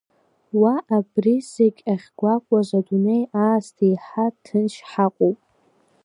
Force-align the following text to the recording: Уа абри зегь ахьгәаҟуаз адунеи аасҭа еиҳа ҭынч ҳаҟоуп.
Уа 0.59 0.73
абри 0.97 1.35
зегь 1.53 1.81
ахьгәаҟуаз 1.93 2.69
адунеи 2.79 3.23
аасҭа 3.43 3.85
еиҳа 3.87 4.25
ҭынч 4.43 4.73
ҳаҟоуп. 4.89 5.39